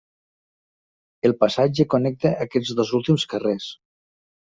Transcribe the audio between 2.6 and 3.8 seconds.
dos últims carrers.